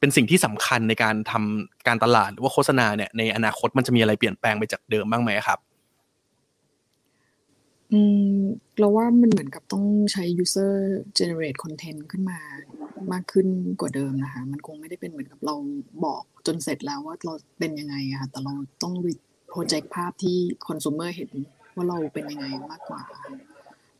[0.00, 5.58] เป็นสิ่งที่สำคัญในการทำการตลาดหรือว่าโฆษณาเนี่ยในอนาคตมันจะมีอะไรเปลี่ยนแปลงไปจากเดิมบ้างไหมครับ
[7.92, 8.00] อื
[8.32, 8.38] ม
[8.78, 10.72] เราว่ามันเหมือนกับต้องใช้ user
[11.18, 12.38] generate content ขึ้นมา
[13.12, 13.46] มากขึ้น
[13.80, 15.54] กว่าเดิมนะคะ มันคงไม่ได้เป็นเหมือนกับเรา
[16.04, 18.94] บอกจนเสร็จแล้วว่าเราเป็นยังไงอะค่ะแต่เราต้อง
[19.52, 20.36] project ภาพที่
[20.66, 21.30] consumer เห็น
[21.74, 23.30] ว่าเราเป็นยังไงมากกว่าค่ะ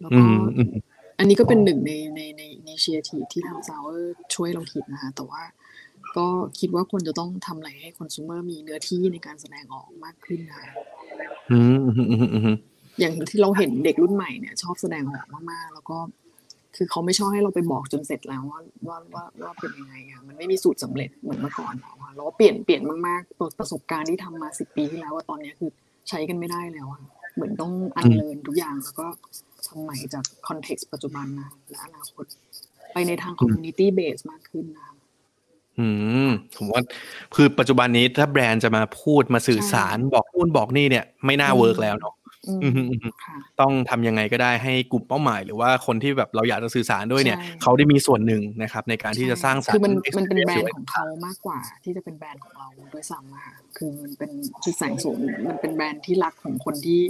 [0.00, 0.70] แล้วอืก็มอืม
[1.18, 3.98] อันนี้ก็เป็นหนึ่งในในใน initiative ที่ทาง s o u r
[4.34, 5.42] ช่วยเราคิดนะคะ แต่ว่า
[6.16, 6.26] ก็
[6.58, 10.70] คิดว่าควรจะต้องทำอะไรให้ consumer มีเนื้อที่ในการแสดงออกมากขึ้นนะคะ
[11.50, 12.56] อืมอืมอืมอืมอืม
[13.00, 15.98] อย่างที่เราเห็นเด็กรุ่นใหม่เนี่ย ชอบแสดงออกมากๆ แล้วก็
[16.76, 25.70] คือเขาไม่ชอบให้เราไปบอกจนเสร็จแล้วว่าว่าว่าว่าเป็นยังไงอะมันไม่มีสูตรสำเร็จเหมือนเมื่อก่อนแล้วอะเราก็เปลี่ยนเปลี่ยนมากๆประประสบการณ์ที่ทำมาสิบปีที่แล้วว่าตอนเนี้ยคือ
[26.08, 27.02] ใช้กันไม่ได้แล้วอะ
[27.34, 29.06] เหมือนต้อง unlearn ทุกอย่างแล้วก็
[29.66, 32.24] ทำใหม่จาก context ปัจจุบันนะและอนาคต
[32.92, 34.86] ไปในทาง community based มากขึ้นนะ
[35.78, 35.86] อื
[36.26, 36.82] ม ผมว่า
[37.34, 42.14] คือปัจจุบันนี้ถ้าแบรนด์จะมาพูดมาสื่อสารบอกนู่นบอกนี่เนี่ย ไม่น่าอืม work แล้วเนาะ
[42.48, 54.30] อืมอืมอืมอืมค่ะต้องทำยังไงก็ได้ให้กลุ่มเป้าหมาย หรือว่าคนที่แบบเราอยากจะสื่อสารด้วยเนี่ยใช่เขาได้มีส่วนหนึ่งนะครับ ในการที่จะสร้างสรรค์คือมันมันเป็น experience แบรนด์ของเขามากกว่า ที่จะเป็นแบรนด์ของเราด้วยซ้ำอะค่ะคือมันเป็น
[54.62, 55.16] คือแสงโสม
[55.48, 57.00] มันเป็นแบรนด์ที่รักของคนที่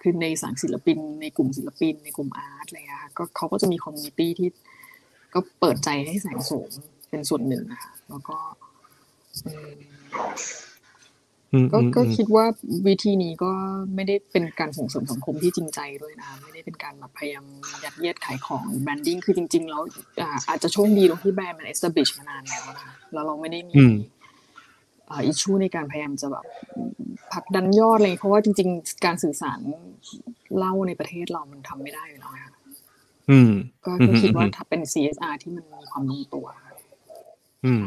[0.00, 4.48] คือในสังศิลปิน ในกลุ่มศิลปิน ในกลุ่ม art อะไรเงี้ยค่ะก็เขาก็จะมี community ที่
[5.34, 6.70] ก็เปิดใจให้แสงโสม
[7.10, 8.36] เป็นส่วนหนึ่งนะคะแล้วก็
[9.46, 9.78] อืม
[11.52, 12.44] อืมก็อืมก็อืมคิดว่า
[12.86, 13.50] วิธีนี้ก็
[13.94, 17.44] ไม่ได้เป็นการส่งเสริมสังคมที่จริงใจด้วยนะคะไม่ได้เป็นการแบบพยายาม
[17.84, 19.82] ยัดเยียดขายของ branding คือจริง ๆ แล้ว
[20.20, 23.94] อ่าอาจจะโชคดีตรงที่แบรนด์มัน establish มานานแล้วนะคะแล้วเราไม่ได้มีอืม
[25.10, 26.44] issue ในการพยายามจะแบบ
[27.32, 29.60] ผลักดันยอดเลยเพราะว่าจริง ๆ การสื่อสาร
[30.58, 32.52] เล่าในประเทศเรามันทำไม่ได้อยู่แล้วนะคะ
[33.30, 33.52] อืม
[33.84, 36.46] ก็อืมก็คิดว่าอืมถ้าเป็น CSR ที่มันมีความลงตัว
[37.66, 37.84] อืม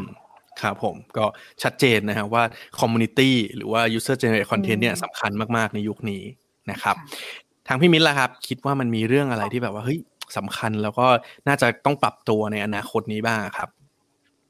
[0.61, 1.25] ครับผมก็
[1.63, 2.43] ชัดเจนนะครับว่า
[2.79, 6.23] community หรือว่า user generate content เนี่ยอืมสำคัญมาก ๆ ในยุคนี้
[6.71, 9.99] นะครับค่ะทางพี่มิ้นท์ล่ะครับ คิดว่ามันมีเรื่องอะไรที่แบบว่าเฮ้ย
[10.37, 11.07] สำคัญแล้วก็
[11.47, 13.69] น่าจะต้องปรับตัวในอนาคตนี้บ้างครับ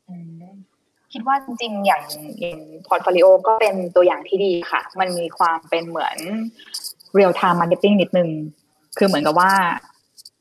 [0.10, 0.44] อืม
[1.13, 2.04] คิดว่าจริงๆ อย่าง
[2.40, 6.18] อย่าง portfolio ก็เป็นตัวอย่างที่ดีค่ะ มันมีความเป็นเหมือน
[7.18, 8.30] real time marketing นิดนึง
[8.98, 9.52] คือเหมือนกับว่า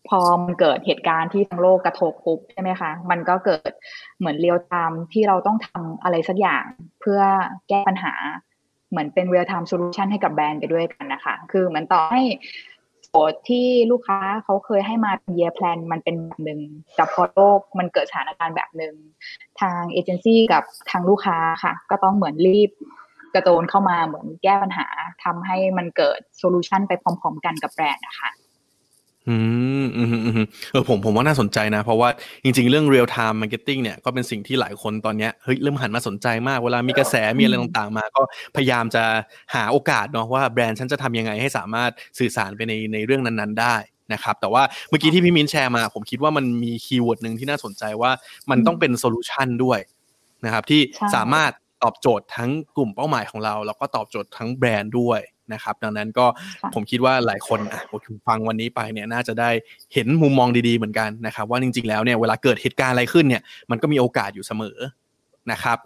[0.08, 3.70] พอมันเกิดเหตุการณ์ที่ทั้งโลกกระทบปุ๊บใช่ไหมคะ มันก็เกิด
[4.18, 6.64] เหมือน real time ที่เราต้องทำอะไรสักอย่าง
[7.00, 7.20] เพื่อ
[7.68, 8.14] แก้ปัญหา
[8.90, 12.22] เหมือนเป็น real time solution ให้กับแบรนด์ไปด้วยกันนะคะ คือเหมือนต่อให้
[13.04, 16.60] โจทย์ที่ลูกค้าเขาเคยให้มาเป็น year plan มันเป็นแบบหนึ่ง
[16.96, 18.94] แต่พอโลกมันเกิดสถานการณ์แบบหนึ่ง
[19.60, 22.70] ทางเอเจนซี่กับทางลูกค้าค่ะ ก็ต้องเหมือนรีบ
[23.34, 24.86] กระโจนเข้ามาเหมือนแก้ปัญหา
[25.24, 28.30] ทำให้มันเกิด solution ไปพร้อม ๆ กันกับแบรนด์นะคะ
[29.30, 29.36] อื
[29.82, 32.08] มอืมอืมอืมเออผมผมว่าน่าสนใจนะ เพราะว่า
[32.44, 38.22] จริง ๆ เรื่อง real time marketing เนี่ยก็เป็นสิ่งที่หลายคนตอนเนี้ยเฮ้ยเริ่มหันมาสนใจมากเวลามีกระแสมีอะไรต่างๆ มา ก็
[38.56, 39.04] พยายามจะ
[39.54, 43.76] หาโอกาสเนาะว่าแบรนด์ฉันจะทำยังไงให้สามารถสื่อสารไปในในเรื่องนั้นๆได้
[44.12, 48.10] นะครับแต่ว่าเมื่อกี้ที่พี่มิ้นแชร์มา ผมคิดว่ามันมี keyword หนึ่งที่น่าสนใจว่า
[48.50, 49.78] มันต้องเป็น solution ด้วย
[50.44, 55.20] นะครับที่ใช่สามารถตอบโจทย์ทั้งกลุ่มเป้าหมายของเรา แล้วก็ตอบโจทย์ทั้งแบรนด์ด้วย
[55.52, 56.26] นะครับ ดังนั้นก็
[56.62, 59.50] ค่ะผมคิดว่าหลายคนอะผมฟังวันนี้ไปเนี่ยน่าจะได้
[59.94, 64.78] เห็นมุมมองดีๆเหมือนกันนะครับ ว่าจริง ๆ แล้วเนี่ยเวลาเกิดเหตุการณ์อะไรขึ้นเนี่ยมันก็มีโอกาสอยู่เสมอ
[65.52, 65.78] นะครับ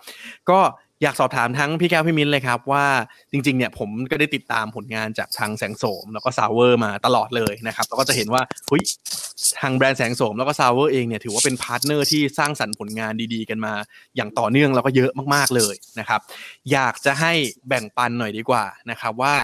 [0.50, 0.60] ก็
[1.04, 2.86] อยากสอบถามทั้งพี่แก้วพี่มิ้นเลยครับว่า
[3.32, 8.82] จริงๆเนี่ยผมก็ได้ติดตามผลงานจากทางแสงโสม แล้วก็ Sour มาตลอดเลยนะครับแล้วก็จะเห็นว่าเฮ้ย
[9.60, 13.74] ทางแบรนด์แสงโสมแล้วก็ Sour เองเนี่ยถือว่าเป็น partner ที่สร้างสรรค์ผลงานดีๆ กันมา
[14.16, 16.20] อย่างต่อเนื่องแล้วก็เยอะมากๆเลยนะครับ
[16.72, 17.32] อยากจะให้
[17.68, 19.34] แบ่งปันหน่อยดีกว่านะครับว่า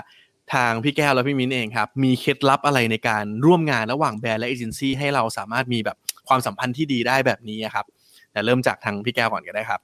[0.54, 5.96] ทางพี่แก้วและพี่มิ้นเองครับ มีเคล็ดลับอะไรในการร่วมงานระหว่างแบรนด์และเอเจนซี่ให้เราสามารถมีแบบ
[6.28, 7.86] ความสัมพันธ์ที่ดีได้แบบนี้ครับ
[8.32, 9.80] แต่เริ่มจากทางพี่แก้วก่อนก็ได้ครับ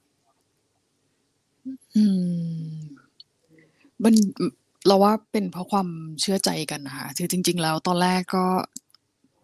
[1.95, 2.03] อื
[2.71, 2.77] ม
[4.03, 4.13] มัน
[4.87, 5.87] เราว่าเป็นเพราะความ
[6.21, 8.45] เชื่อใจกันนะคะคือจริง ๆ แล้วตอนแรกก็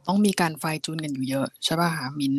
[0.07, 2.33] ต้องมีการไฟจูนกันอยู่เยอะใช่ป่ะคะมิน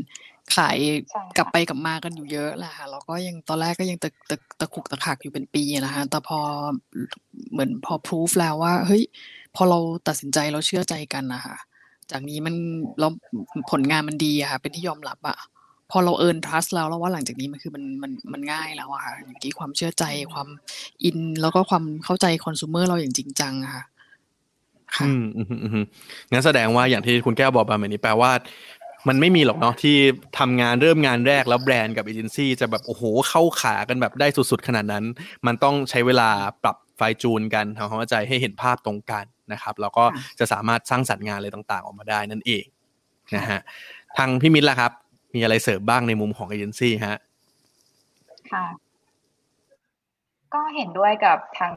[0.56, 0.78] ขาย
[1.10, 6.38] ใช่ค่ะกลับไปกลับมากันอยู่เยอะแหละค่ะแล้วก็ยังตอนแรกก็ยังตะตะตะขุกตะขักอยู่เป็นปีนะคะแต่พอ
[7.52, 9.02] เหมือนพอพิสูจแล้วว่า เฮ้ย
[9.54, 11.56] พอเราตัดสินใจเราเชื่อใจกันนะคะ
[12.10, 12.54] จากนี้มัน
[12.98, 13.10] แล้ว
[13.70, 15.53] ผลงานมันดีอะค่ะ เป็นที่ยอมรับอะพ
[15.96, 20.48] อเราเอิร์น trust แล้วแล้วว่าหลังจากนี้มันคือมันมันมันง่ายแล้วอะค่ะอยู่ที่ความเชื่อใจความ
[21.04, 23.84] อินแล้วก็ความเข้าใจคอน sumer เราอย่างจริงจังอะค่ะ
[24.96, 25.86] ค่ะอืมอืมอืมอืม
[26.32, 28.30] งั้นแสดงว่าอย่างที่คุณแก้วบอกมาแบบนี้แปลว่า
[29.08, 29.96] มันไม่มีหรอกเนาะที่
[30.38, 35.04] ทำงานเริ่มงานแรกแล้วแบรนด์กับเอเจนซี่จะแบบโอ้โหเข้าขากันแบบได้สุดๆขนาดนั้น
[35.46, 36.30] มันต้องใช้เวลา
[36.62, 42.64] ปรับไฟจูนกันทำความเข้าใจให้เห็นภาพตรงกันนะครับแล้วก็ค่ะจะสามารถสร้างสรรค์งานอะไรต่างๆ ออกมาได้นั่นเอง
[43.36, 43.60] นะฮะ
[44.16, 44.92] ทางพี่มิ้นท์ล่ะครับ
[45.34, 47.18] มีอะไรเสริมบ้างในมุมของเอเจนซี่ฮะ
[48.52, 48.66] ค่ะ
[50.54, 51.72] ก็เห็นด้วยกับทาง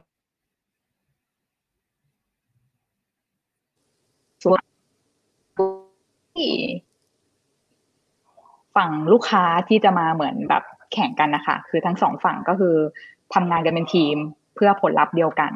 [4.44, 4.62] ส่วน
[6.38, 6.54] ที่
[8.76, 12.76] ฝั่งลูกค้าที่จะมาเหมือนแบบแข่งกันนะคะ คือทั้งสองฝั่งก็คือ
[13.34, 14.16] ทำงานกันเป็นทีม
[14.56, 15.54] เพื่อผลลัพธ์เดียวกัน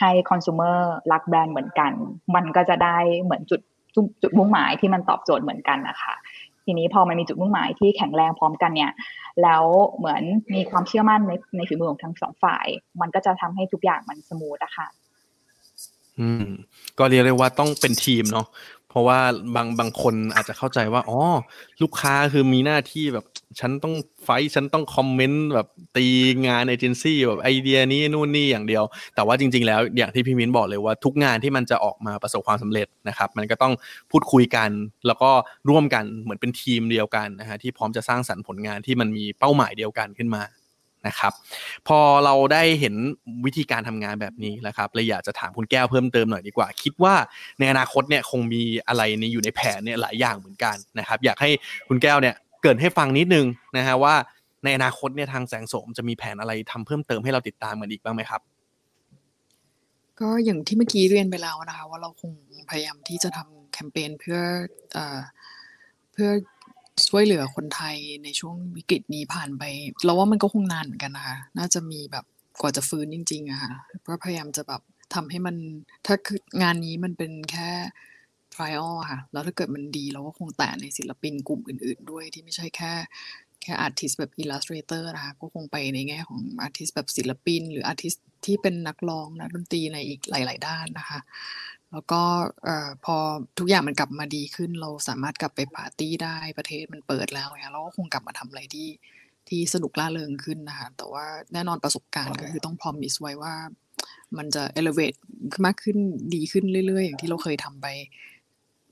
[0.00, 0.78] ให้คอน sumer
[1.12, 1.92] รักแบรนด์เหมือนกัน
[2.34, 3.60] มันก็จะได้เหมือนจุด
[4.22, 6.14] จุดมุ่งหมายที่มันตอบโจทย์เหมือนกันนะคะ
[6.66, 8.92] ทีนี้พอมันมีจุดมุ่งหมายที่แข็งแรงพร้อมกันเนี่ย
[9.42, 9.64] แล้ว
[9.96, 10.22] เหมือน
[10.54, 12.66] มีความเชื่อมั่นในในฝีมือของทั้งสองฝ่าย
[13.00, 14.86] มันก็จะทำให้ทุกอย่างมัน smooth อะค่ะ
[16.20, 16.46] อืม
[16.98, 18.46] ก็เรียกได้ว่าต้องเป็นทีมเนาะ
[18.96, 19.20] เพราะว่า
[19.56, 21.20] บางบางคนอาจจะเข้าใจว่าอ๋อ
[21.82, 23.24] ลูกค้าคือมีหน้าที่แบบ
[23.60, 26.06] ฉันต้องไฟฉันต้องคอมเมนต์แบบตี
[26.46, 33.72] งานเอเจนซี่แบบไอเดียนี้นู่นนี่อย่างเดียว แต่ว่าจริง ๆ แล้วอย่างที่พี่มิ้นบอกเลยว่าทุกงานที่มันจะออกมาประสบความสำเร็จนะครับ มันก็ต้อง
[34.10, 34.70] พูดคุยกัน
[35.06, 35.30] แล้วก็
[35.68, 40.42] ร่วมกันเหมือนเป็นทีมเดียวกันนะฮะที่พร้อมจะสร้างสรรค์ผลงานที่มันมีเป้าหมายเดียวกันขึ้นมา
[41.06, 41.32] นะครับ
[41.88, 42.94] พอเราได้เห็น
[43.44, 47.14] วิธีการทำงานแบบนี้แล้วครับเลยอยากจะถามคุณแก้วเพิ่มเติมหน่อยดีกว่า คิดว่า
[47.58, 51.50] ในอนาคตเนี่ยคงมีอะไรในอยู่ในแผนเนี่ยหลายอย่างเหมือนกันนะครับ อยากให้
[51.88, 54.14] คุณแก้วเนี่ยเกินให้ฟังนิดนึงนะฮะว่า
[54.64, 58.40] ในอนาคตเนี่ยทางแสงโสมจะมีแผนอะไรทำเพิ่มเติมให้เราติดตามกันอีกบ้างไหมครับ
[60.20, 62.32] ก็อย่างที่เมื่อกี้เรียนไปแล้วนะคะ ว่าเราคง
[62.70, 64.38] พยายามที่จะทำแคมเปญเพื่อ
[64.92, 65.18] เอ่อ
[66.12, 66.28] เพื่อ
[67.08, 69.62] ช่วยเหลือคนไทยในช่วงวิกฤตนี้ผ่านไป
[70.04, 72.24] เราว่ามันก็คงนานเหมือนกันนะคะน่าจะมีแบบ
[72.60, 73.72] กว่าจะฟื้นจริงๆอะค่ะ
[74.06, 74.82] ก็พยายามจะแบบ
[75.14, 75.56] ทำให้มัน
[76.06, 77.70] ถ้าคืองานนี้มันเป็นแค่
[78.54, 82.92] trial อะค่ะ แล้วถ้าเกิดมันดีเราก็คงแตะในศิลปินกลุ่มอื่น ๆ ด้วยที่ไม่ใช่แค่
[83.62, 91.20] แค่ artist แบบ illustrator นะคะก็คงไปในแง่ของ artist แบบศิลปิน หรือ artistที่เป็นนักร้องนักดนตรีในอีกหลาย ๆ ด้านนะคะ
[91.96, 92.22] แล้วก็
[92.64, 93.16] เอ่อพอ
[93.58, 98.88] ทุกอย่างมันกลับมาดีขึ้น เราสามารถกลับไปปาร์ตี้ได้ประเทศมันเปิดแล้วเนี่ยเราก็คงกลับมาทำอะไรที่
[99.48, 103.54] ที่สนุกล่าเริงขึ้นนะคะแต่ว่าแน่นอนประสบการณ์ก็คือต้องพรอมิสไว้ว่า
[104.36, 105.18] มันจะ elevate
[105.66, 105.96] มากขึ้น
[106.34, 107.86] ดีขึ้นเรื่อยๆ อย่างที่เราเคยทำไป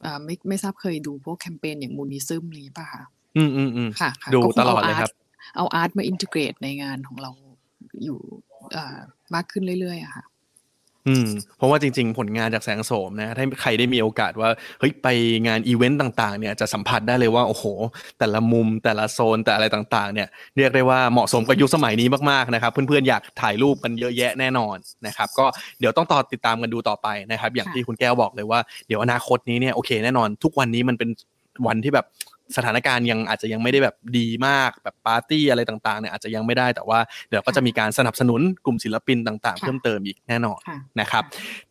[0.05, 3.03] อ่าไม่ไม่ทราบเคยดูพวกแคมเปญอย่างมูนิซึมนี้ป่ะคะ
[3.37, 5.13] อืมอืมอืมค่ะค่ะดูก็คงตลอดเลยครับ
[5.57, 7.31] เอา art มา integrate ในงานของเรา
[8.05, 8.19] อยู่
[8.77, 8.99] อ่า
[9.35, 10.25] มากขึ้นเรื่อยๆอะค่ะ
[11.09, 14.49] อืมเพราะว่าจริง ๆ ผลงานจากแสงโสมนะถ้าใครได้มีโอกาสว่า
[14.81, 15.09] เฮ้ยไป
[15.47, 17.65] งานอีเวนต์ต่างๆ เนี่ยจะสัมผัสได้เลยว่าโอ้โห
[18.19, 25.47] แต่ละมุมแต่ละโซนแต่อะไรต่างๆ เนี่ย เรียกได้ว่าเหมาะสมกับยุคสมัยนี้มากๆนะครับ เพื่อนๆอยากถ่ายรูปกันเยอะแยะแน่นอนนะครับ ก็
[25.81, 31.11] เดี๋ยวต้องต่อติดตามกันดูต่อไปนะครับ อย่างที่คุณแก้วบอกเลยว่าเดี๋ยวอนาคตนี้เนี่ยโอเคแน่นอน ทุกวันนี้มันเป็น
[31.67, 32.07] วันที่แบบ
[32.57, 41.25] สถานการณ์ยังอาจจะยังไม่ได้แบบดีมากแบบปาร์ตี้อะไรต่างๆเนี่ยอาจจะยังไม่ได้แต่ว่าเดี๋ยวก็จะมีการสนับสนุนกลุ่มศิลปินต่างๆค่ะเพิ่มเติมอีกแน่นอนค่ะนะครับ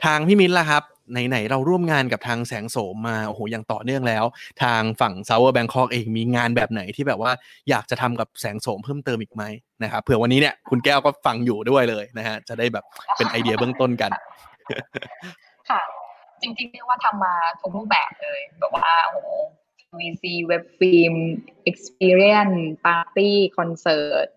[0.04, 4.24] ทางพี่มิ้นท์ล่ะครับไหนๆเราร่วมงานกับทางแสงโสมมาโอ้โหอย่างต่อเนื่องแล้ว
[4.64, 7.32] ทางฝั่ง s o u r Bangkok เองมีงานแบบไหนที่แบบว่า
[7.70, 9.44] อยากจะทำกับแสงโสมเพิ่มเติมอีกไหม
[9.84, 12.86] นะครับเผื่อวันนี้เนี่ยคุณแก้วก็ฟังอยู่ด้วยเลยนะฮะจะได้แบบ
[13.18, 14.12] เป็นไอเดียเบื้องต้นกัน
[15.70, 15.82] ค่ะ
[16.42, 19.30] จริงๆเรียกว่าทำมาทุกรูปแบบเลยแบบว่าโอ้โห
[20.00, 21.14] TVC web film
[21.70, 24.28] experience ปาร์ตี้คอนเสิร์ต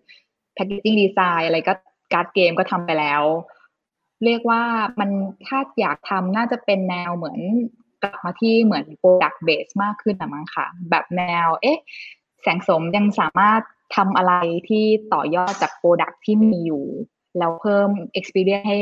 [0.57, 1.75] packaging design อะไรก็
[2.13, 3.23] การ์ดเกมก็ทำไปแล้ว
[4.25, 4.63] เรียกว่า
[5.01, 5.11] มัน
[5.47, 7.39] ถ้าอยากทำน่าจะเป็นแนวเหมือน
[8.03, 11.79] กลับมาที่เหมือน product base มากขึ้นนะมั้งค่ะ แบบแนว เอ๊ะ
[12.43, 13.63] แสงโสมยังสามารถ
[13.97, 14.33] ทำอะไร
[14.69, 16.85] ที่ต่อยอดจาก product ที่มีอยู่
[17.39, 18.81] แล้วเพิ่ม experience ให้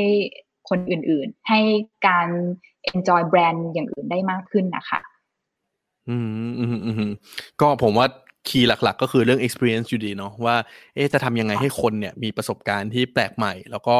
[0.69, 1.59] คนอื่นๆ ให้
[2.07, 2.27] การ
[2.93, 5.01] enjoy แบรนด์อย่างอื่นได้มากขึ้นนะคะ
[6.09, 7.11] อืมอืมอืม
[7.61, 8.07] ก็ผมว่า
[8.49, 10.55] คีย์หลัก ๆ ก็คือเรื่อง experience อยู่ดีเนาะว่า
[10.95, 13.97] เอ๊ะจะทำยังไงให้คนเนี่ยมีประสบการณ์ที่แปลกใหม่ แล้วก็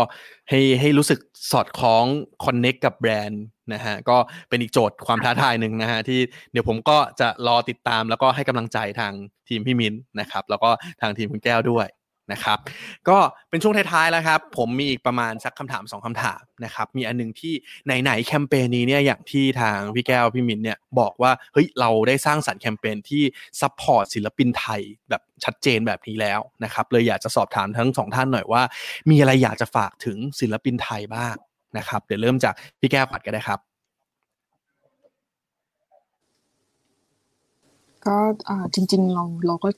[0.49, 1.19] ให้ให้รู้สึก
[1.51, 2.05] สอดคล้อง
[2.45, 4.17] connect กับแบรนด์นะฮะก็
[4.49, 6.19] เป็นอีกโจทย์ความท้าทายหนึ่งนะฮะที่
[6.51, 9.13] เดี๋ยวผมก็จะรอติดตามแล้วก็ให้กำลังใจทาง
[9.49, 10.69] ทีมพี่มิ้นนะครับ แล้วก็
[11.01, 11.87] ทางทีมคุณแก้วด้วย
[12.31, 12.57] นะครับ
[13.09, 13.17] ก็
[13.49, 17.53] เป็นช่วงท้ายๆแล้วครับ ผมมีอีกประมาณสักคำถามสองคำถามนะครับ มีอันหนึงที่
[18.01, 23.23] ไหนๆแคมเปญนี้เนี่ยอย่างที่ทางพี่แก้วพี่มินเนี่ยบอกว่าเฮ้ยเราได้สร้างสรรค์แคมเปญที่
[23.61, 28.61] support ศิลปินไทยแบบชัดเจนแบบนี้แล้วนะครับเลยอยากจะสอบถามทั้งสองท่านหน่อยว่า
[29.09, 31.35] มีอะไรอยากจะฝากถึงศิลปินไทยบ้าง
[31.77, 33.59] นะครับ เดี๋ยวเริ่มจากพี่แก้วก่อนก็ได้ครับ
[38.05, 38.17] ก็
[38.73, 39.69] จริงๆเราเราก็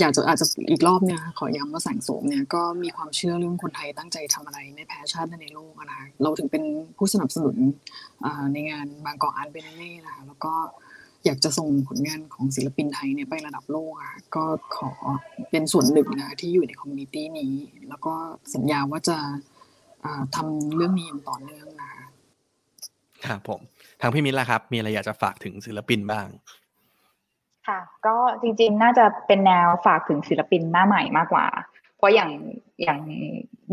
[0.00, 6.62] อยากจะอาจจะอีกรอบเนี่ยขอย้ำว่าแสงโสมเนี่ยก็มีความเชื่อเรื่องคนไทยตั้งใจทำอะไรไม่แพ้ชาติใดในโลกนะคะเราถึงเป็น
[6.96, 7.56] ผู้สนับสนุน
[8.52, 10.52] ในงาน Bangkok Art Biennale นะคะแล้วก็
[11.24, 14.44] อยากจะส่งผลงานของศิลปินไทยเนี่ยไประดับโลกอะก็
[14.76, 14.90] ขอ
[15.50, 17.54] เป็นส่วนหนึ่งนะที่อยู่ใน community นี้
[17.88, 18.14] แล้วก็
[18.54, 19.18] สัญญาว่าจะ
[20.04, 22.04] อ่าทำเรื่องนี้อย่างต่อเนื่องนะคะ
[23.26, 23.60] ครับผม
[24.00, 26.26] ทางพี่มิ้นล่ะครับ มีอะไรอยากจะฝากถึงศิลปินบ้าง
[27.68, 31.46] ค่ะ ก็จริงๆ น่าจะเป็นแนวฝากถึงศิลปินหน้าใหม่มากกว่า
[31.96, 32.30] เพราะอย่าง
[32.82, 33.00] อย่าง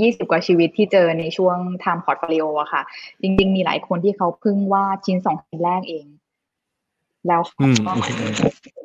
[0.02, 2.82] ยี่สิบกว่าชีวิตที่เจอในช่วงทำ portfolio อะค่ะ
[3.22, 6.06] จริง ๆ มีหลายคนที่เขาเพิ่งวาดชิ้นสองชิ้นแรกเอง
[7.28, 8.14] แล้วเขาก็เหมือน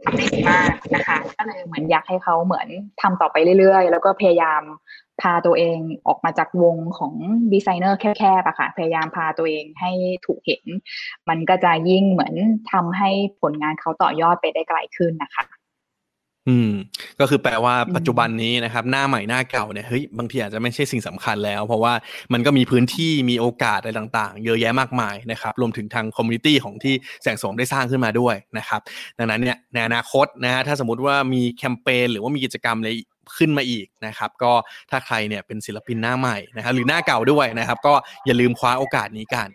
[0.05, 2.69] ทำได้ดีมากนะคะก็เลยเหมือนอยากให้เขาเหมือน
[3.03, 4.63] ทำต่อไปเรื่อยๆ แล้วก็พยายาม
[5.23, 7.15] พาตัวเองออกมาจากวงของ
[7.53, 9.91] ดีไซเนอร์แคบๆอะค่ะ พยายามพาตัวเองให้
[10.27, 10.65] ถูกเห็น
[11.29, 12.35] มันก็จะยิ่งเหมือน
[12.73, 13.11] ทำให้
[13.43, 15.45] ผลงานเขาต่อยอดไปได้ไกลขึ้นนะคะ
[16.49, 16.71] อืม
[17.21, 21.93] ก็คือแปลว่าปัจจุบันนี้นะครับ หน้าใหม่หน้าเก่าเนี่ยเฮ้ยบางทีอาจจะไม่ใช่สิ่งสำคัญแล้ว เพราะว่า
[22.33, 28.81] มันก็มีพื้นที่มีโอกาสอะไรต่างๆ เยอะแยะมากมายนะครับ รวมถึงทาง community ของที่แสงโสมได้สร้างขึ้นมาด้วยนะครับ
[29.19, 32.91] ดังนั้นเนี่ยในอนาคตนะฮะถ้าสมมติว่ามีแคมเปญหรือว่ามีกิจกรรมอะไร
[33.37, 34.53] ขึ้นมาอีกนะครับ ก็
[34.91, 37.95] ถ้าใครเนี่ยเป็นศิลปินหน้าใหม่นะครับหรือหน้าเก่าด้วยนะครับ ก็
[38.27, 39.49] อย่าลืมคว้าโอกาสนี้กัน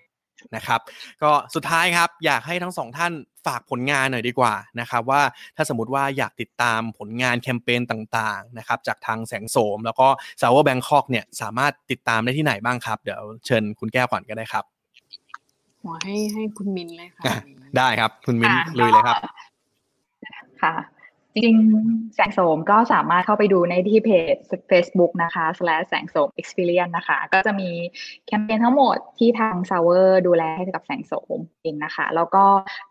[0.56, 0.80] นะครับ
[1.24, 3.14] ก็สุดท้ายครับอยากให้ทั้งสองท่าน
[3.46, 5.22] ฝากผลงานหน่อยดีกว่านะครับว่า
[5.56, 10.08] ถ้าสมมติว่าอยากติดตามผลงานแคมเปญต่างๆนะครับจากทางแสงโสม แล้วก็
[10.42, 14.66] Sour Bangkok เนี่ยสามารถติดตามได้ที่ไหนบ้างครับ เดี๋ยวเชิญคุณแก้วก่อนก็ได้ครับ
[15.84, 17.36] หมอให้ให้คุณมิ้นเลยค่ะอะ
[17.78, 19.18] ได้ครับ คุณมิ้นค่ะลุยเลยครับ
[20.62, 20.74] ค่ะ
[21.36, 21.56] จริง
[22.16, 24.36] แสงโสมก็สามารถเข้าไปดูในที่เพจ
[24.70, 27.70] Facebook นะคะ slash แสงโสม experience นะคะ ก็จะมี
[28.28, 32.44] แคมเปญทั้งหมดที่ทาง s o u r ดูแลให้กับแสงโสมเองนะคะ แล้วก็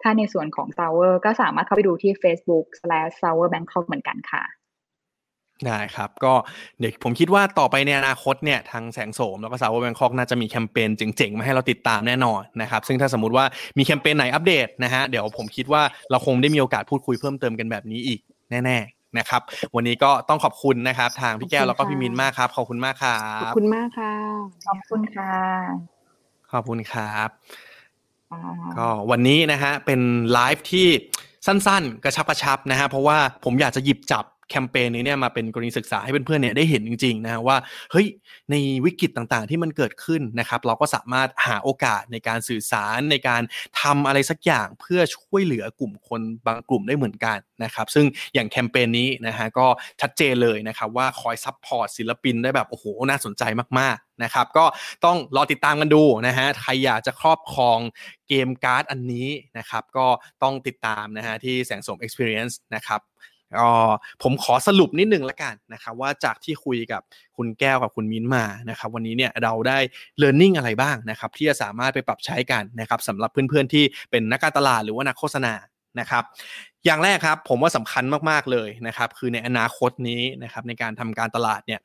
[0.03, 4.60] ถ้าในส่วนของ s o u r ก็สามารถเข้าไปดูที่ Facebook slash s o u r Bangkok เหมือนกันค่ะ
[5.67, 6.33] ได้ครับก็
[6.79, 13.45] เดี๋ยวผมคิดว่าต่อไปในอนาคตเนี่ยทางแสงโสมแล้วก็สาวแบงคอกน่าจะมีแคมเปญเจ๋งๆมาให้เราติดตามแน่นอนนะครับซึ่งถ้าสมมติว่า
[13.79, 18.21] มีแคมเปญไหนอัปเดตนะฮะเดี๋ยวผมคิดว่าเราคงได้มีโอกาสพูดคุยเพิ่มเติมกันแบบนี้อีก
[18.51, 19.43] แน่ๆนะครับ
[19.75, 24.13] วันนี้ก็ต้องขอบคุณนะครับทางพี่แก้วแล้วก็พี่มินมากครับขอบคุณมากครัขอบบคุณมากค่ะ
[24.67, 25.35] ขอบคุณค่ะ
[26.53, 27.29] ขอบคุณครับ
[28.33, 28.41] อ่า
[28.79, 30.01] ก็วันนี้นะฮะเป็น
[30.33, 30.89] ไลฟ์ที่
[31.47, 37.57] สั้นๆ กระชับกระชับนะฮะเพราะว่าผมอยากจะหยิบจับ แคมเปญนี้เนี่ยมาเป็นกรณีศึกษาให้เพื่อนๆเนี่ยได้เห็นจริงๆนะว่า
[37.93, 38.07] เฮ้ย
[38.51, 43.43] ในวิกฤตต่างๆ ที่มันเกิดขึ้นนะครับเราก็สามารถหาโอกาสในการสื่อสารในการ
[43.81, 49.67] ทำอะไรสักอย่างเพื่อช่วยเหลือกลุ่มคนบางกลุ่มได้เหมือนกันนะครับซึ่งอย่างแคมเปญนี้นะฮะก็
[50.01, 53.43] ชัดเจนเลยนะครับว่าคอย support ศิลปินได้แบบโอ้โหน่าสนใจ
[53.79, 54.65] มากๆนะครับก็
[55.05, 57.79] ต้องรอติดตามกันดูนะฮะใครอยากจะครอบครอง
[58.29, 60.07] เกมการ์ดอันนี้นะครับก็
[60.43, 63.01] ต้องติดตามนะฮะที่แสงโสม Experience นะครับ
[63.59, 63.69] ก็
[64.23, 67.03] ผมขอสรุปนิดนึงละกันนะครับว่าจากที่คุยกับ
[67.37, 69.79] คุณแก้วกับคุณมิ้นมานะครับวันนี้เนี่ยเราได้
[70.23, 75.55] learning อะไรบ้างนะครับที่จะสามารถไปปรับใช้กันนะครับสำหรับเพื่อนๆที่เป็นนักการตลาดหรือว่านักโฆษณา
[76.01, 76.25] นะครับ
[76.85, 81.81] อย่างแรกครับผมว่าสำคัญมากๆเลยนะครับคือในอนาคตนี้นะครับในการทำการตลาดเนี่ย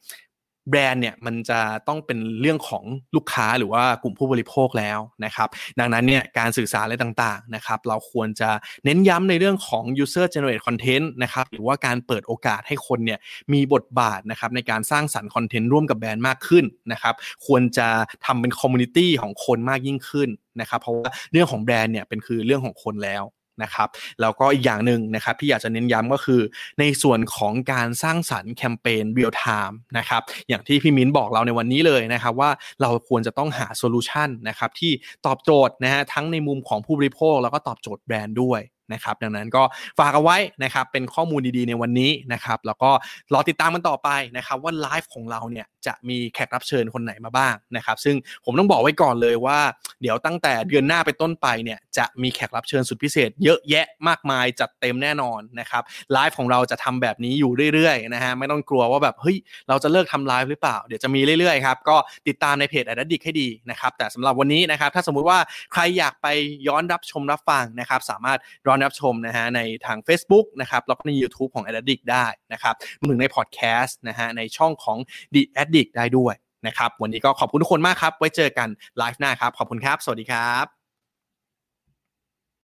[0.70, 2.84] แบรนด์เนี่ยมันจะต้องเป็นเรื่องของ
[3.16, 5.50] ลูกค้าหรือว่ากลุ่มผู้บริโภคแล้วนะครับ
[5.80, 8.50] ดังนั้นเนี่ยการสื่อสารอะไรต่างๆนะครับ เราควรจะ
[8.86, 13.20] เน้นย้ำในเรื่องของ user generate content นะครับหรือว่าการเปิดโอกาสให้คนเนี่ย
[13.54, 17.16] มีบทบาทนะครับในการสร้างสรรค์คอนเทนต์ร่วมกับแบรนด์มากขึ้นนะครับ
[17.48, 17.88] ควรจะ
[18.26, 20.30] ทำเป็น community ของคนมากยิ่งขึ้น
[20.62, 23.24] นะครับเพราะว่าเรื่องของแบรนด์เนี่ยเป็นคือเรื่องของคนแล้ว
[23.64, 23.90] นะครับ
[24.22, 26.42] แล้วก็อีกอย่างหนึ่งนะครับที่อยากจะเน้นย้ำก็คือ
[26.80, 32.50] ในส่วนของการสร้างสรรค์แคมเปญเรียลไทม์นะครับอย่างที่พี่มิ้นบอกเราในวันนี้เลยนะครับว่า
[32.82, 34.92] เราควรจะต้องหา solution นะครับที่
[35.26, 38.62] ตอบโจทย์นะฮะทั้งในมุมของผู้บริโภคแล้วก็ตอบโจทย์แบรนด์ด้วย
[38.94, 39.64] นะครับดังนั้นก็
[40.00, 42.92] ฝากเอาไว้นะครับเป็นข้อมูลดีๆในวันนี้นะครับแล้วก็
[43.34, 49.60] รอติดตามกันต่อไปนะครับว่าไลฟ์ของเราเนี่ยจะมีแขกรับเชิญคนไหนมาบ้างนะครับซึ่งผมต้องบอกไว้ก่อนเลยว่า
[50.02, 59.38] เดี๋ยวตั้งแต่เดือนหน้าไปต้นไปเนี่ยจะมีแขกรับเชิญสุดพิเศษ เยอะแยะมากมายจัดเต็มแน่นอนนะครับไลฟ์ของเราจะทำแบบนี้อยู่เรื่อยๆนะฮะไม่ต้องกลัวว่าแบบเฮ้ย
[59.70, 65.40] เราจะเลิกทำไลฟ์หรือเปล่า เดี๋ยวจะมีเรื่อยๆครับก็ติดตามในเพจ a d d i c t ให้ดีนะครับแต่สำหรับวันนี้นะครับถ้าสมมุติว่า
[65.74, 66.28] ใครอยากไป
[66.68, 74.98] ย้อนรับชมรับฟังนะครับสามารถย้อนรับชมนะฮะในทาง Facebook นะครับแล้วก็ใน YouTube ของ a d d i c t ได้นะครับรวมถึงในพอดแคสต์นะฮะในช่องของ
[75.34, 76.36] The Addict ได้ด้วย
[76.68, 80.75] นะครับวันนี้ก็ขอบคุณทุกคนมากครับ ไว้เจอกันไลฟ์หน้าครับ ขอบคุณครับ สวัสดีครับ